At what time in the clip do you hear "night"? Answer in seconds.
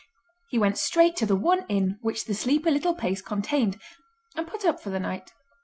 4.99-5.31